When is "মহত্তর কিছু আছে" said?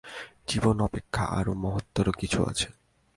1.63-2.67